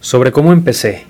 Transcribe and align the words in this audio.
Sobre 0.00 0.32
cómo 0.32 0.52
empecé. 0.52 1.04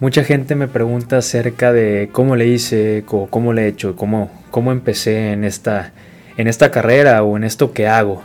Mucha 0.00 0.24
gente 0.24 0.54
me 0.54 0.68
pregunta 0.68 1.18
acerca 1.18 1.72
de 1.72 2.08
cómo 2.12 2.36
le 2.36 2.46
hice, 2.46 3.04
cómo 3.06 3.52
le 3.52 3.64
he 3.64 3.68
hecho, 3.68 3.96
cómo, 3.96 4.30
cómo 4.50 4.72
empecé 4.72 5.32
en 5.32 5.44
esta, 5.44 5.92
en 6.36 6.48
esta 6.48 6.70
carrera 6.70 7.22
o 7.22 7.36
en 7.36 7.44
esto 7.44 7.72
que 7.72 7.86
hago. 7.86 8.22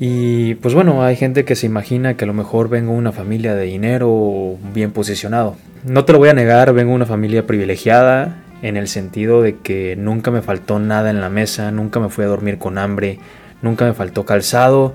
Y 0.00 0.54
pues 0.56 0.74
bueno, 0.74 1.04
hay 1.04 1.16
gente 1.16 1.44
que 1.44 1.56
se 1.56 1.66
imagina 1.66 2.16
que 2.16 2.24
a 2.24 2.26
lo 2.26 2.34
mejor 2.34 2.68
vengo 2.68 2.92
de 2.92 2.98
una 2.98 3.12
familia 3.12 3.54
de 3.54 3.64
dinero 3.64 4.56
bien 4.74 4.92
posicionado. 4.92 5.56
No 5.84 6.04
te 6.04 6.12
lo 6.12 6.18
voy 6.18 6.30
a 6.30 6.34
negar, 6.34 6.72
vengo 6.72 6.90
de 6.90 6.96
una 6.96 7.06
familia 7.06 7.46
privilegiada 7.46 8.42
en 8.62 8.76
el 8.76 8.88
sentido 8.88 9.42
de 9.42 9.56
que 9.56 9.96
nunca 9.96 10.30
me 10.30 10.42
faltó 10.42 10.78
nada 10.78 11.10
en 11.10 11.20
la 11.20 11.28
mesa, 11.28 11.70
nunca 11.70 12.00
me 12.00 12.08
fui 12.08 12.24
a 12.24 12.28
dormir 12.28 12.58
con 12.58 12.78
hambre, 12.78 13.18
nunca 13.62 13.84
me 13.84 13.94
faltó 13.94 14.24
calzado 14.24 14.94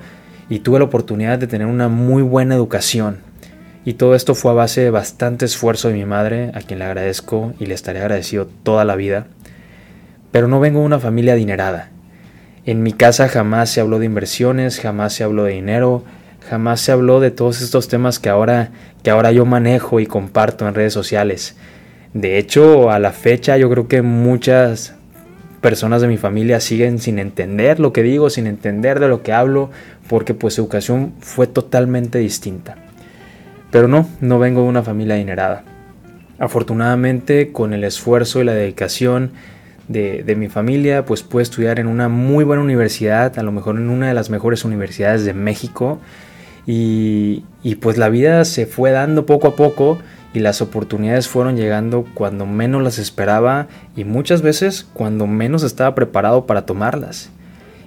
y 0.50 0.60
tuve 0.60 0.80
la 0.80 0.86
oportunidad 0.86 1.40
de 1.40 1.48
tener 1.48 1.68
una 1.68 1.88
muy 1.88 2.24
buena 2.24 2.56
educación. 2.56 3.20
Y 3.84 3.94
todo 3.94 4.14
esto 4.14 4.36
fue 4.36 4.52
a 4.52 4.56
base 4.56 4.82
de 4.82 4.92
bastante 4.92 5.46
esfuerzo 5.46 5.88
de 5.88 5.96
mi 5.96 6.06
madre, 6.06 6.52
a 6.54 6.62
quien 6.62 6.80
le 6.80 6.86
agradezco 6.86 7.54
y 7.60 7.66
le 7.66 7.74
estaré 7.74 8.00
agradecido 8.00 8.48
toda 8.64 8.86
la 8.86 8.96
vida. 8.96 9.28
Pero 10.32 10.48
no 10.48 10.60
vengo 10.60 10.80
de 10.80 10.86
una 10.86 11.00
familia 11.00 11.34
adinerada. 11.34 11.90
En 12.66 12.84
mi 12.84 12.94
casa 12.94 13.28
jamás 13.28 13.72
se 13.72 13.82
habló 13.82 13.98
de 13.98 14.06
inversiones, 14.06 14.80
jamás 14.80 15.14
se 15.14 15.24
habló 15.24 15.46
de 15.46 15.54
dinero, 15.54 16.04
jamás 16.48 16.80
se 16.82 16.92
habló 16.92 17.20
de 17.20 17.32
todos 17.32 17.62
estos 17.62 17.88
temas 17.88 18.20
que 18.20 18.30
ahora, 18.30 18.70
que 19.02 19.10
ahora 19.10 19.32
yo 19.32 19.46
manejo 19.46 20.00
y 20.00 20.06
comparto 20.06 20.68
en 20.68 20.76
redes 20.76 20.94
sociales. 20.94 21.56
De 22.14 22.38
hecho, 22.38 22.92
a 22.92 23.00
la 23.00 23.12
fecha 23.12 23.58
yo 23.58 23.70
creo 23.70 23.88
que 23.88 24.02
muchas 24.02 24.96
personas 25.62 26.02
de 26.02 26.08
mi 26.08 26.18
familia 26.18 26.60
siguen 26.60 27.00
sin 27.00 27.20
entender 27.20 27.80
lo 27.80 27.94
que 27.94 28.04
digo, 28.04 28.30
sin 28.30 28.48
entender 28.48 29.00
de 29.00 29.08
lo 29.08 29.24
que 29.24 29.32
hablo, 29.32 29.70
porque 30.10 30.34
pues 30.34 30.56
su 30.56 30.62
educación 30.62 31.14
fue 31.20 31.48
totalmente 31.48 32.20
distinta. 32.20 32.76
Pero 33.70 33.88
no, 33.88 34.10
no 34.20 34.40
vengo 34.40 34.64
de 34.64 34.68
una 34.68 34.84
familia 34.84 35.16
adinerada. 35.16 35.64
Afortunadamente, 36.40 37.52
con 37.52 37.74
el 37.74 37.84
esfuerzo 37.84 38.42
y 38.42 38.44
la 38.44 38.54
dedicación 38.54 39.32
de, 39.88 40.36
mi 40.36 40.50
familia, 40.50 41.06
pues 41.06 41.24
pude 41.24 41.44
estudiar 41.44 41.80
en 41.80 41.88
una 41.88 42.10
muy 42.10 42.44
buena 42.44 42.64
universidad, 42.64 43.38
a 43.38 43.44
lo 43.44 43.52
mejor 43.52 43.78
en 43.78 43.90
una 43.90 44.08
de 44.08 44.14
las 44.14 44.30
mejores 44.30 44.66
universidades 44.66 45.24
de 45.24 45.34
México. 45.34 46.00
Y 46.66 47.44
pues 47.80 47.98
la 47.98 48.10
vida 48.10 48.44
se 48.44 48.66
fue 48.66 48.92
dando 48.92 49.26
poco 49.26 49.50
a 49.50 49.56
poco 49.56 50.00
y 50.34 50.40
las 50.40 50.62
oportunidades 50.62 51.28
fueron 51.28 51.58
llegando 51.58 52.06
cuando 52.14 52.46
menos 52.46 52.82
las 52.82 53.00
esperaba 53.00 53.68
y 53.96 54.06
muchas 54.06 54.42
veces 54.42 54.88
cuando 54.94 55.28
menos 55.28 55.64
estaba 55.64 55.94
preparado 55.94 56.46
para 56.46 56.66
tomarlas. 56.66 57.30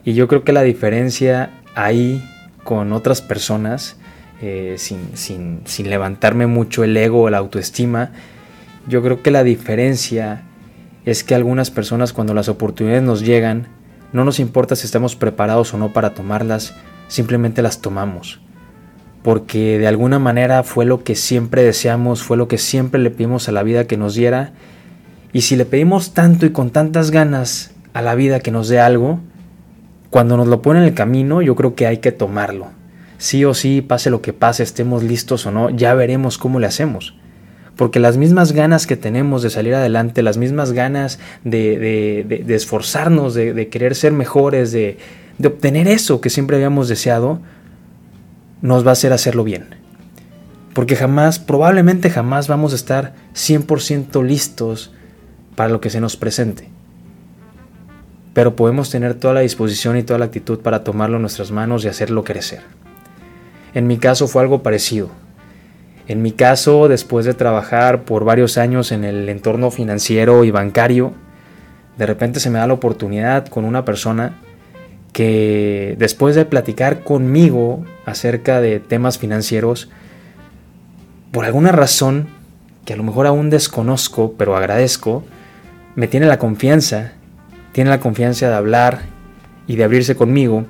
Y 0.05 0.15
yo 0.15 0.29
creo 0.29 0.45
que 0.45 0.53
la 0.53 0.63
diferencia 0.63 1.51
ahí 1.75 2.23
con 2.63 2.93
otras 2.93 3.23
personas 3.23 3.97
eh, 4.43 4.77
sin, 4.77 5.63
levantarme 5.89 6.47
mucho 6.47 6.85
el 6.85 6.97
ego 6.97 7.23
o 7.23 7.31
la 7.31 7.39
autoestima, 7.39 8.11
yo 8.87 9.03
creo 9.03 9.23
que 9.23 9.31
la 9.31 9.43
diferencia 9.43 10.43
es 11.07 11.25
que 11.25 11.35
algunas 11.35 11.71
personas 11.71 12.13
cuando 12.13 12.35
las 12.35 12.49
oportunidades 12.49 13.03
nos 13.03 13.23
llegan, 13.23 13.69
no 14.13 14.25
nos 14.25 14.41
importa 14.41 14.77
si 14.77 14.85
estamos 14.85 15.17
preparados 15.17 15.73
o 15.73 15.79
no 15.79 15.93
para 15.93 16.15
tomarlas, 16.15 16.75
simplemente 17.09 17.63
las 17.63 17.81
tomamos. 17.81 18.41
Porque 19.25 19.81
de 19.81 19.89
alguna 19.89 20.21
manera 20.21 20.63
fue 20.63 20.85
lo 20.85 21.03
que 21.03 21.17
siempre 21.17 21.65
deseamos, 21.65 22.23
fue 22.23 22.37
lo 22.37 22.47
que 22.47 22.59
siempre 22.59 23.01
le 23.01 23.11
pedimos 23.11 23.49
a 23.49 23.53
la 23.53 23.65
vida 23.65 23.89
que 23.89 23.97
nos 23.97 24.15
diera. 24.15 24.53
Y 25.33 25.41
si 25.41 25.57
le 25.57 25.65
pedimos 25.65 26.15
tanto 26.15 26.47
y 26.47 26.51
con 26.51 26.71
tantas 26.71 27.11
ganas 27.11 27.73
a 27.93 28.03
la 28.03 28.15
vida 28.15 28.39
que 28.39 28.53
nos 28.53 28.69
dé 28.69 28.79
algo, 28.79 29.19
cuando 30.11 30.37
nos 30.37 30.47
lo 30.47 30.63
pone 30.63 30.79
en 30.79 30.85
el 30.85 30.95
camino, 30.95 31.43
yo 31.43 31.57
creo 31.57 31.75
que 31.75 31.89
hay 31.89 31.99
que 31.99 32.13
tomarlo 32.13 32.69
sí 33.19 33.45
o 33.45 33.55
sí, 33.55 33.81
pase 33.81 34.11
lo 34.11 34.21
que 34.21 34.33
pase, 34.35 34.63
estemos 34.63 35.03
listos 35.03 35.47
o 35.47 35.51
no, 35.51 35.71
ya 35.71 35.95
veremos 35.95 36.37
cómo 36.37 36.61
le 36.61 36.67
hacemos. 36.67 37.15
Porque 37.75 37.99
las 37.99 38.19
mismas 38.19 38.53
ganas 38.53 38.87
que 38.87 38.97
tenemos 38.97 39.43
de 39.43 39.49
salir 39.51 39.75
adelante, 39.75 40.23
las 40.23 40.37
mismas 40.37 40.73
ganas 40.73 41.19
de, 41.43 42.25
de, 42.27 42.55
esforzarnos, 42.55 43.35
de, 43.35 43.69
querer 43.69 43.95
ser 43.95 44.13
mejores, 44.13 44.73
de, 44.73 44.99
obtener 45.43 45.89
eso 45.89 46.21
que 46.21 46.31
siempre 46.31 46.57
habíamos 46.57 46.89
deseado, 46.89 47.41
nos 48.63 48.85
va 48.85 48.91
a 48.91 48.93
hacer 48.93 49.13
hacerlo 49.13 49.45
bien. 49.45 49.67
Porque 50.75 50.97
jamás, 50.97 51.39
probablemente 51.39 52.11
jamás 52.11 52.49
vamos 52.49 52.73
a 52.73 52.77
estar 52.77 53.15
100% 53.35 54.25
listos 54.25 54.93
para 55.55 55.71
lo 55.71 55.81
que 55.81 55.91
se 55.91 56.01
nos 56.01 56.17
presente. 56.17 56.69
Pero 58.33 58.57
podemos 58.57 58.91
tener 58.91 59.15
toda 59.15 59.35
la 59.35 59.41
disposición 59.41 59.97
y 59.97 60.03
toda 60.03 60.19
la 60.19 60.25
actitud 60.25 60.59
para 60.59 60.83
tomarlo 60.83 61.17
en 61.17 61.23
nuestras 61.23 61.53
manos 61.53 61.85
y 61.85 61.89
hacerlo 61.89 62.25
crecer. 62.25 62.63
En 63.75 63.87
mi 63.87 63.99
caso 63.99 64.27
fue 64.27 64.43
algo 64.43 64.63
parecido. 64.63 65.11
En 66.07 66.21
mi 66.21 66.33
caso, 66.33 66.89
después 66.89 67.25
de 67.25 67.35
trabajar 67.35 68.03
por 68.03 68.25
varios 68.25 68.59
años 68.59 68.93
en 68.93 69.05
el 69.05 69.29
entorno 69.29 69.71
financiero 69.71 70.45
y 70.45 70.51
bancario, 70.51 71.13
de 71.97 72.07
repente 72.07 72.41
se 72.41 72.51
me 72.51 72.59
da 72.59 72.67
la 72.67 72.75
oportunidad 72.75 73.47
con 73.47 73.65
una 73.65 73.85
persona 73.85 74.35
que 75.15 75.95
después 75.99 76.35
de 76.35 76.45
platicar 76.45 77.05
conmigo 77.05 77.85
acerca 78.05 78.61
de 78.61 78.81
temas 78.81 79.17
financieros, 79.17 79.89
por 81.31 81.47
alguna 81.47 81.73
razón 81.73 82.27
que 82.85 82.93
a 82.93 82.97
lo 82.97 83.05
mejor 83.05 83.27
aún 83.27 83.49
desconozco, 83.49 84.35
pero 84.37 84.57
agradezco, 84.57 85.25
me 85.95 86.09
tiene 86.09 86.27
la 86.27 86.39
confianza, 86.39 87.13
tiene 87.73 87.91
la 87.91 88.01
confianza 88.01 88.49
de 88.49 88.55
hablar 88.55 89.03
y 89.67 89.77
de 89.77 89.85
abrirse 89.85 90.17
conmigo 90.17 90.67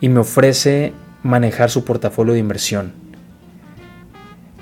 y 0.00 0.08
me 0.08 0.20
ofrece 0.20 0.94
manejar 1.22 1.70
su 1.70 1.84
portafolio 1.84 2.32
de 2.32 2.40
inversión. 2.40 2.92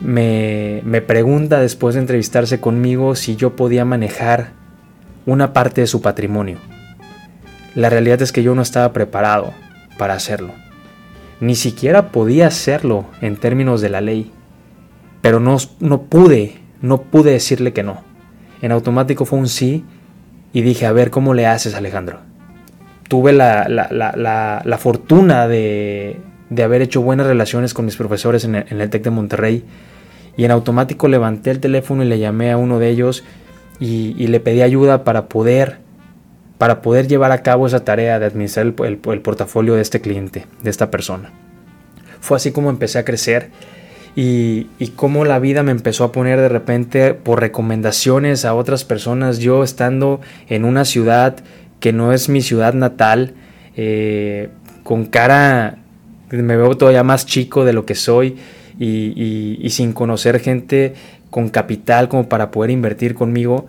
Me, 0.01 0.83
pregunta 1.07 1.61
después 1.61 1.95
de 1.95 2.01
entrevistarse 2.01 2.59
conmigo 2.59 3.15
si 3.15 3.37
yo 3.37 3.55
podía 3.55 3.85
manejar 3.85 4.53
una 5.25 5.53
parte 5.53 5.83
de 5.83 5.87
su 5.87 6.03
patrimonio. 6.03 6.59
La 7.75 7.91
realidad 7.91 8.23
es 8.23 8.33
que 8.33 8.43
yo 8.43 8.55
no 8.55 8.63
estaba 8.63 8.93
preparado 8.93 9.53
para 9.99 10.15
hacerlo. 10.15 10.53
Ni 11.41 11.55
siquiera 11.55 12.13
podía 12.13 12.47
hacerlo 12.47 13.07
en 13.21 13.37
términos 13.37 13.81
de 13.81 13.91
la 13.91 14.01
ley. 14.01 14.31
Pero 15.23 15.41
no, 15.41 15.57
no 15.81 16.03
pude, 16.03 16.59
no 16.83 17.03
pude 17.03 17.33
decirle 17.33 17.73
que 17.73 17.83
no. 17.83 18.03
En 18.63 18.73
automático 18.73 19.25
fue 19.25 19.39
un 19.39 19.49
sí 19.49 19.85
y 20.53 20.63
dije, 20.63 20.87
a 20.87 20.93
ver, 20.93 21.11
¿cómo 21.11 21.35
le 21.35 21.47
haces 21.47 21.75
Alejandro? 21.75 22.21
Tuve 23.09 23.33
la, 23.33 23.67
la 23.69 24.79
fortuna 24.79 25.49
de, 25.49 26.21
de 26.51 26.65
haber 26.65 26.83
hecho 26.83 27.01
buenas 27.01 27.27
relaciones 27.27 27.73
con 27.73 27.85
mis 27.85 27.97
profesores 27.97 28.45
en 28.45 28.57
el, 28.57 28.91
TEC 28.91 29.05
de 29.05 29.11
Monterrey 29.11 29.65
y 30.37 30.45
en 30.45 30.51
automático 30.51 31.09
levanté 31.09 31.51
el 31.53 31.61
teléfono 31.61 32.03
y 32.03 32.09
le 32.09 32.19
llamé 32.19 32.51
a 32.51 32.57
uno 32.57 32.79
de 32.79 32.91
ellos 32.91 33.25
y, 33.79 34.27
le 34.27 34.41
pedí 34.41 34.61
ayuda 34.61 35.05
para 35.05 35.27
poder, 35.27 35.79
para 36.61 36.83
poder 36.83 37.09
llevar 37.09 37.33
a 37.33 37.43
cabo 37.43 37.67
esa 37.67 37.87
tarea 37.87 38.19
de 38.19 38.27
administrar 38.27 38.67
el, 38.67 38.77
el, 38.85 39.21
portafolio 39.23 39.77
de 39.77 39.81
este 39.81 40.03
cliente, 40.03 40.45
de 40.63 40.69
esta 40.69 40.91
persona. 40.91 41.31
Fue 42.21 42.37
así 42.37 42.53
como 42.53 42.69
empecé 42.69 42.99
a 42.99 43.05
crecer 43.07 43.49
y, 44.15 44.67
cómo 44.95 45.25
la 45.25 45.39
vida 45.39 45.63
me 45.63 45.71
empezó 45.71 46.05
a 46.05 46.13
poner 46.13 46.39
de 46.39 46.51
repente 46.51 47.15
por 47.15 47.41
recomendaciones 47.41 48.45
a 48.45 48.53
otras 48.53 48.85
personas, 48.85 49.39
yo 49.39 49.65
estando 49.65 50.21
en 50.51 50.67
una 50.67 50.85
ciudad 50.85 51.37
que 51.81 51.95
no 51.95 52.13
es 52.13 52.29
mi 52.29 52.43
ciudad 52.43 52.75
natal, 52.75 53.33
eh, 53.75 54.51
con 54.83 55.07
cara 55.07 55.79
me 56.29 56.59
veo 56.59 56.77
todavía 56.77 57.05
más 57.05 57.25
chico 57.25 57.65
de 57.65 57.73
lo 57.73 57.87
que 57.87 57.95
soy 57.95 58.37
y, 58.79 59.67
sin 59.71 59.95
conocer 59.95 60.41
gente 60.41 60.93
con 61.31 61.49
capital 61.49 62.11
como 62.11 62.29
para 62.29 62.51
poder 62.51 62.71
invertir 62.71 63.15
conmigo, 63.15 63.67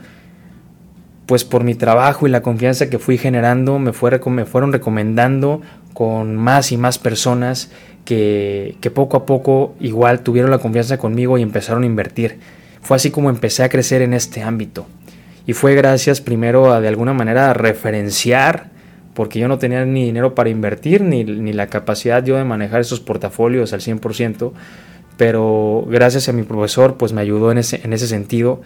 pues 1.25 1.45
por 1.45 1.63
mi 1.63 1.75
trabajo 1.75 2.27
y 2.27 2.29
la 2.29 2.41
confianza 2.41 2.89
que 2.89 2.99
fui 2.99 3.17
generando, 3.17 3.79
me, 3.79 3.93
fue, 3.93 4.19
me 4.27 4.45
fueron 4.45 4.73
recomendando 4.73 5.61
con 5.93 6.35
más 6.35 6.71
y 6.71 6.77
más 6.77 6.97
personas 6.97 7.71
que, 8.05 8.91
poco 8.93 9.17
a 9.17 9.25
poco 9.25 9.75
igual 9.79 10.21
tuvieron 10.21 10.51
la 10.51 10.57
confianza 10.57 10.97
conmigo 10.97 11.37
y 11.37 11.41
empezaron 11.41 11.83
a 11.83 11.85
invertir. 11.85 12.39
Fue 12.81 12.97
así 12.97 13.11
como 13.11 13.29
empecé 13.29 13.63
a 13.63 13.69
crecer 13.69 14.01
en 14.01 14.13
este 14.13 14.41
ámbito. 14.41 14.87
Y 15.45 15.53
fue 15.53 15.75
gracias 15.75 16.21
primero 16.21 16.71
a 16.71 16.81
de 16.81 16.87
alguna 16.87 17.13
manera 17.13 17.49
a 17.49 17.53
referenciar 17.53 18.69
porque 19.13 19.39
yo 19.39 19.47
no 19.47 19.59
tenía 19.59 19.85
ni 19.85 20.05
dinero 20.05 20.35
para 20.35 20.49
invertir, 20.49 21.01
ni, 21.01 21.23
la 21.25 21.67
capacidad 21.67 22.23
yo 22.23 22.37
de 22.37 22.45
manejar 22.45 22.81
esos 22.81 23.01
portafolios 23.01 23.73
al 23.73 23.81
100%, 23.81 24.53
pero 25.17 25.85
gracias 25.89 26.29
a 26.29 26.33
mi 26.33 26.43
profesor 26.43 26.95
pues 26.95 27.11
me 27.11 27.21
ayudó 27.21 27.51
en 27.51 27.57
ese, 27.57 27.81
en 27.83 27.91
ese 27.91 28.07
sentido 28.07 28.61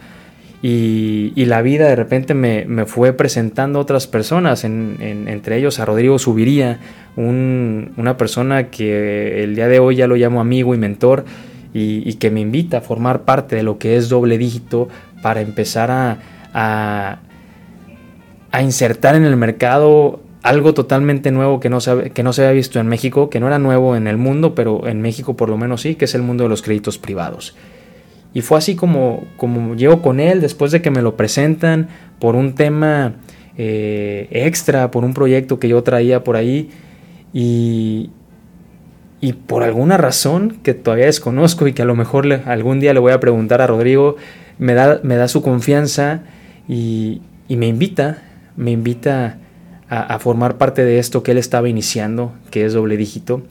y, 0.62 1.44
la 1.44 1.62
vida 1.62 1.86
de 1.86 1.96
repente 1.96 2.34
me, 2.34 2.86
fue 2.86 3.12
presentando 3.12 3.78
otras 3.78 4.06
personas, 4.06 4.64
entre 4.64 5.58
ellos 5.58 5.78
a 5.78 5.84
Rodrigo 5.84 6.18
Subiría, 6.18 6.80
una 7.16 8.16
persona 8.16 8.70
que 8.70 9.44
el 9.44 9.54
día 9.54 9.68
de 9.68 9.78
hoy 9.78 9.96
ya 9.96 10.06
lo 10.06 10.16
llamo 10.16 10.40
amigo 10.40 10.74
y 10.74 10.78
mentor 10.78 11.24
y, 11.72 12.14
que 12.14 12.30
me 12.30 12.40
invita 12.40 12.78
a 12.78 12.80
formar 12.80 13.22
parte 13.22 13.56
de 13.56 13.62
lo 13.62 13.78
que 13.78 13.96
es 13.96 14.08
doble 14.08 14.38
dígito 14.38 14.88
para 15.22 15.40
empezar 15.40 15.90
a 15.90 17.20
a 18.56 18.62
insertar 18.62 19.14
en 19.14 19.26
el 19.26 19.36
mercado 19.36 20.20
algo 20.42 20.72
totalmente 20.72 21.30
nuevo 21.30 21.60
que 21.60 21.68
no, 21.68 21.80
se, 21.80 22.10
que 22.10 22.22
no 22.22 22.32
se 22.32 22.42
había 22.42 22.54
visto 22.54 22.80
en 22.80 22.86
México, 22.86 23.28
que 23.28 23.38
no 23.38 23.48
era 23.48 23.58
nuevo 23.58 23.96
en 23.96 24.06
el 24.06 24.16
mundo, 24.16 24.54
pero 24.54 24.86
en 24.86 25.02
México 25.02 25.36
por 25.36 25.50
lo 25.50 25.58
menos 25.58 25.82
sí, 25.82 25.96
que 25.96 26.06
es 26.06 26.14
el 26.14 26.22
mundo 26.22 26.44
de 26.44 26.48
los 26.48 26.62
créditos 26.62 26.96
privados. 26.96 27.54
Y 28.36 28.42
fue 28.42 28.58
así 28.58 28.76
como, 28.76 29.24
como 29.38 29.76
llego 29.76 30.02
con 30.02 30.20
él 30.20 30.42
después 30.42 30.70
de 30.70 30.82
que 30.82 30.90
me 30.90 31.00
lo 31.00 31.16
presentan 31.16 31.88
por 32.18 32.36
un 32.36 32.54
tema 32.54 33.14
eh, 33.56 34.28
extra, 34.30 34.90
por 34.90 35.06
un 35.06 35.14
proyecto 35.14 35.58
que 35.58 35.68
yo 35.68 35.82
traía 35.82 36.22
por 36.22 36.36
ahí. 36.36 36.68
Y, 37.32 38.10
y 39.22 39.32
por 39.32 39.62
alguna 39.62 39.96
razón 39.96 40.58
que 40.62 40.74
todavía 40.74 41.06
desconozco 41.06 41.66
y 41.66 41.72
que 41.72 41.80
a 41.80 41.86
lo 41.86 41.94
mejor 41.94 42.30
algún 42.44 42.78
día 42.78 42.92
le 42.92 43.00
voy 43.00 43.12
a 43.12 43.20
preguntar 43.20 43.62
a 43.62 43.66
Rodrigo, 43.66 44.16
me 44.58 44.74
da, 44.74 45.00
me 45.02 45.16
da 45.16 45.28
su 45.28 45.40
confianza 45.40 46.20
y, 46.68 47.22
y 47.48 47.56
me 47.56 47.68
invita, 47.68 48.22
me 48.54 48.70
invita 48.70 49.38
a, 49.88 50.18
formar 50.18 50.58
parte 50.58 50.84
de 50.84 50.98
esto 50.98 51.22
que 51.22 51.30
él 51.30 51.38
estaba 51.38 51.70
iniciando, 51.70 52.34
que 52.50 52.66
es 52.66 52.74
doble 52.74 52.98
dígito. 52.98 53.44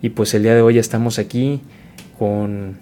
Y 0.00 0.08
pues 0.08 0.32
el 0.32 0.44
día 0.44 0.54
de 0.54 0.62
hoy 0.62 0.78
estamos 0.78 1.18
aquí 1.18 1.60
con, 2.18 2.78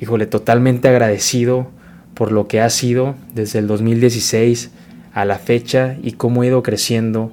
híjole, 0.00 0.26
totalmente 0.26 0.88
agradecido 0.88 1.68
por 2.14 2.32
lo 2.32 2.48
que 2.48 2.60
ha 2.60 2.70
sido 2.70 3.14
desde 3.34 3.58
el 3.58 3.66
2016 3.66 4.70
a 5.12 5.24
la 5.24 5.38
fecha 5.38 5.96
y 6.02 6.12
cómo 6.12 6.42
he 6.42 6.48
ido 6.48 6.62
creciendo, 6.62 7.32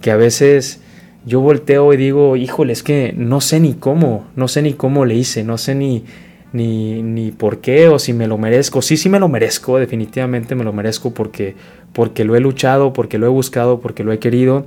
que 0.00 0.10
a 0.10 0.16
veces 0.16 0.80
yo 1.26 1.40
volteo 1.40 1.92
y 1.92 1.96
digo, 1.96 2.36
híjole, 2.36 2.72
es 2.72 2.82
que 2.82 3.14
no 3.16 3.40
sé 3.40 3.60
ni 3.60 3.74
cómo, 3.74 4.26
no 4.36 4.48
sé 4.48 4.62
ni 4.62 4.74
cómo 4.74 5.04
le 5.04 5.14
hice, 5.14 5.44
no 5.44 5.56
sé 5.56 5.74
ni, 5.74 6.04
ni, 6.52 7.02
ni 7.02 7.32
por 7.32 7.60
qué 7.60 7.88
o 7.88 7.98
si 7.98 8.12
me 8.12 8.26
lo 8.26 8.36
merezco. 8.36 8.82
Sí, 8.82 8.96
sí 8.96 9.08
me 9.08 9.18
lo 9.18 9.28
merezco, 9.28 9.78
definitivamente 9.78 10.54
me 10.54 10.64
lo 10.64 10.72
merezco 10.72 11.14
porque 11.14 11.54
porque 11.94 12.24
lo 12.24 12.36
he 12.36 12.40
luchado, 12.40 12.92
porque 12.92 13.16
lo 13.16 13.24
he 13.26 13.30
buscado, 13.30 13.80
porque 13.80 14.04
lo 14.04 14.12
he 14.12 14.18
querido. 14.18 14.66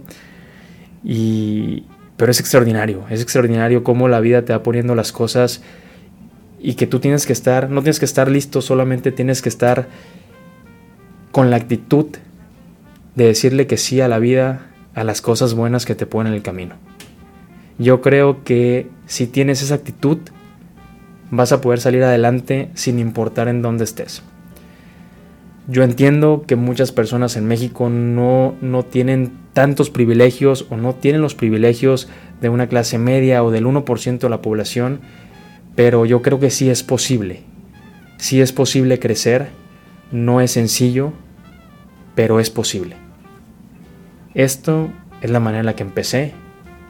Y, 1.03 1.83
pero 2.15 2.31
es 2.31 2.39
extraordinario, 2.39 3.03
es 3.11 3.21
extraordinario 3.21 3.83
cómo 3.83 4.07
la 4.07 4.19
vida 4.19 4.43
te 4.43 4.53
va 4.53 4.63
poniendo 4.63 4.95
las 4.95 5.11
cosas 5.11 5.61
y 6.59 6.73
que 6.73 6.87
tú 6.87 6.99
tienes 6.99 7.25
que 7.25 7.33
estar, 7.33 7.69
no 7.69 7.81
tienes 7.81 7.99
que 7.99 8.05
estar 8.05 8.29
listo, 8.29 8.61
solamente 8.61 9.11
tienes 9.11 9.41
que 9.41 9.49
estar 9.49 9.87
con 11.31 11.49
la 11.49 11.57
actitud 11.57 12.07
de 13.15 13.25
decirle 13.25 13.67
que 13.67 13.77
sí 13.77 14.01
a 14.01 14.07
la 14.07 14.19
vida, 14.19 14.67
a 14.93 15.03
las 15.03 15.21
cosas 15.21 15.53
buenas 15.53 15.85
que 15.85 15.95
te 15.95 16.05
ponen 16.05 16.33
en 16.33 16.37
el 16.37 16.43
camino. 16.43 16.75
Yo 17.77 18.01
creo 18.01 18.43
que 18.43 18.89
si 19.05 19.27
tienes 19.27 19.61
esa 19.61 19.75
actitud, 19.75 20.17
vas 21.29 21.51
a 21.51 21.61
poder 21.61 21.79
salir 21.79 22.03
adelante 22.03 22.69
sin 22.73 22.99
importar 22.99 23.47
en 23.47 23.61
dónde 23.61 23.83
estés. 23.83 24.23
Yo 25.67 25.83
entiendo 25.83 26.45
que 26.47 26.55
muchas 26.55 26.91
personas 26.91 27.35
en 27.35 27.45
México 27.45 27.89
no, 27.89 28.55
no 28.61 28.83
tienen 28.83 29.33
tantos 29.53 29.89
privilegios 29.89 30.65
o 30.69 30.77
no 30.77 30.95
tienen 30.95 31.21
los 31.21 31.35
privilegios 31.35 32.07
de 32.39 32.49
una 32.49 32.67
clase 32.67 32.97
media 32.97 33.43
o 33.43 33.51
del 33.51 33.65
1% 33.65 34.19
de 34.19 34.29
la 34.29 34.41
población, 34.41 35.01
pero 35.77 36.05
yo 36.05 36.23
creo 36.23 36.39
que 36.39 36.49
sí 36.49 36.71
es 36.71 36.81
posible. 36.81 37.43
Sí 38.17 38.41
es 38.41 38.51
posible 38.51 38.97
crecer, 38.97 39.49
no 40.11 40.41
es 40.41 40.51
sencillo, 40.51 41.13
pero 42.15 42.39
es 42.39 42.49
posible. 42.49 42.95
Esto 44.33 44.89
es 45.21 45.29
la 45.29 45.39
manera 45.39 45.59
en 45.59 45.67
la 45.67 45.75
que 45.75 45.83
empecé 45.83 46.33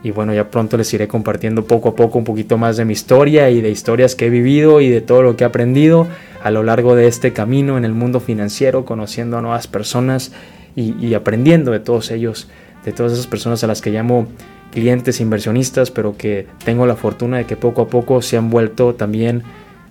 y 0.02 0.10
bueno, 0.10 0.32
ya 0.32 0.50
pronto 0.50 0.78
les 0.78 0.92
iré 0.94 1.06
compartiendo 1.06 1.64
poco 1.64 1.90
a 1.90 1.96
poco 1.96 2.18
un 2.18 2.24
poquito 2.24 2.56
más 2.56 2.78
de 2.78 2.86
mi 2.86 2.94
historia 2.94 3.50
y 3.50 3.60
de 3.60 3.68
historias 3.68 4.14
que 4.14 4.26
he 4.26 4.30
vivido 4.30 4.80
y 4.80 4.88
de 4.88 5.02
todo 5.02 5.22
lo 5.22 5.36
que 5.36 5.44
he 5.44 5.46
aprendido 5.46 6.06
a 6.42 6.50
lo 6.50 6.62
largo 6.62 6.94
de 6.94 7.08
este 7.08 7.34
camino 7.34 7.76
en 7.76 7.84
el 7.84 7.92
mundo 7.92 8.20
financiero, 8.20 8.86
conociendo 8.86 9.36
a 9.36 9.42
nuevas 9.42 9.66
personas 9.66 10.32
y, 10.74 11.12
aprendiendo 11.12 11.72
de 11.72 11.80
todos 11.80 12.10
ellos, 12.10 12.48
de 12.84 12.92
todas 12.92 13.12
esas 13.12 13.26
personas 13.26 13.64
a 13.64 13.66
las 13.66 13.80
que 13.80 13.90
llamo 13.90 14.28
clientes 14.72 15.20
inversionistas, 15.20 15.90
pero 15.90 16.16
que 16.16 16.46
tengo 16.64 16.86
la 16.86 16.96
fortuna 16.96 17.38
de 17.38 17.46
que 17.46 17.56
poco 17.56 17.82
a 17.82 17.88
poco 17.88 18.22
se 18.22 18.36
han 18.36 18.50
vuelto 18.50 18.94
también 18.94 19.42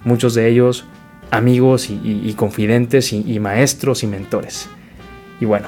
muchos 0.04 0.34
de 0.34 0.48
ellos 0.48 0.86
amigos 1.32 1.90
y, 1.90 2.34
confidentes 2.38 3.12
y 3.12 3.40
maestros 3.40 4.04
y 4.04 4.08
mentores. 4.08 4.70
Y 5.40 5.46
bueno, 5.46 5.68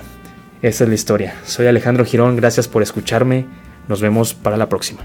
esa 0.61 0.83
es 0.83 0.89
la 0.89 0.95
historia. 0.95 1.35
Soy 1.45 1.67
Alejandro 1.67 2.05
Girón, 2.05 2.35
gracias 2.35 2.67
por 2.67 2.81
escucharme. 2.81 3.45
Nos 3.87 4.01
vemos 4.01 4.33
para 4.33 4.57
la 4.57 4.69
próxima. 4.69 5.01